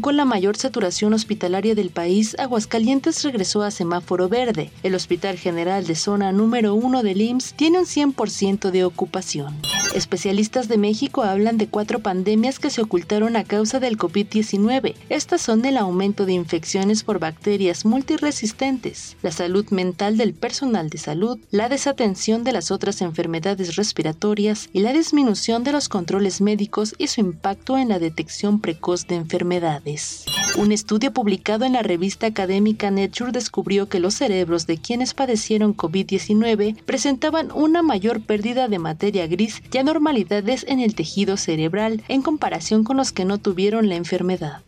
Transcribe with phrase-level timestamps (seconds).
[0.00, 4.70] Con la mayor saturación hospitalaria del país, Aguascalientes regresó a semáforo verde.
[4.82, 9.54] El Hospital General de Zona número 1 del IMSS tiene un 100% de ocupación.
[9.94, 14.94] Especialistas de México hablan de cuatro pandemias que se ocultaron a causa del COVID-19.
[15.10, 20.96] Estas son el aumento de infecciones por bacterias multiresistentes, la salud mental del personal de
[20.96, 26.94] salud, la desatención de las otras enfermedades respiratorias y la disminución de los controles médicos
[26.96, 30.24] y su impacto en la detección precoz de enfermedades.
[30.56, 35.76] Un estudio publicado en la revista académica Nature descubrió que los cerebros de quienes padecieron
[35.76, 42.22] COVID-19 presentaban una mayor pérdida de materia gris y anormalidades en el tejido cerebral en
[42.22, 44.62] comparación con los que no tuvieron la enfermedad.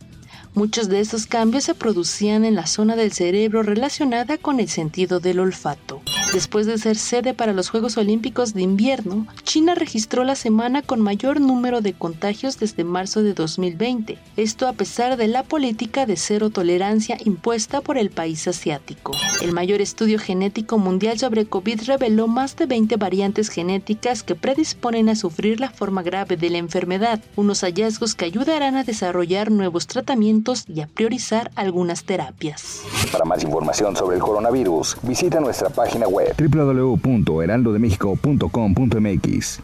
[0.53, 5.19] Muchos de esos cambios se producían en la zona del cerebro relacionada con el sentido
[5.19, 6.01] del olfato.
[6.35, 10.99] Después de ser sede para los Juegos Olímpicos de Invierno, China registró la semana con
[10.99, 16.17] mayor número de contagios desde marzo de 2020, esto a pesar de la política de
[16.17, 19.13] cero tolerancia impuesta por el país asiático.
[19.41, 25.07] El mayor estudio genético mundial sobre COVID reveló más de 20 variantes genéticas que predisponen
[25.07, 29.87] a sufrir la forma grave de la enfermedad, unos hallazgos que ayudarán a desarrollar nuevos
[29.87, 32.81] tratamientos y a priorizar algunas terapias.
[33.09, 36.35] Para más información sobre el coronavirus, visita nuestra página web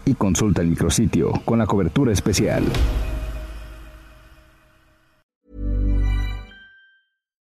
[0.06, 2.64] y consulta el micrositio con la cobertura especial.